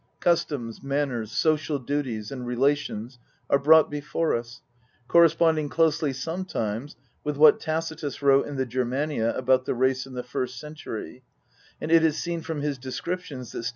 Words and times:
Customs, 0.19 0.81
manners, 0.81 1.31
social 1.31 1.77
duties, 1.77 2.31
and 2.31 2.47
relations 2.47 3.19
are 3.51 3.59
brought 3.59 3.91
before 3.91 4.35
us, 4.35 4.63
corre 5.07 5.27
sponding 5.29 5.69
closely 5.69 6.11
sometimes 6.11 6.95
with 7.23 7.37
what 7.37 7.59
Tacitus 7.59 8.19
wrote 8.23 8.47
in 8.47 8.55
the 8.55 8.65
Germania 8.65 9.31
about 9.37 9.65
the 9.65 9.75
race 9.75 10.07
in 10.07 10.15
the 10.15 10.23
first 10.23 10.59
century, 10.59 11.21
and 11.79 11.91
it 11.91 12.03
is 12.03 12.17
seen 12.17 12.41
from 12.41 12.61
his 12.61 12.79
descriptions 12.79 13.51
that 13.51 13.61
sts. 13.61 13.69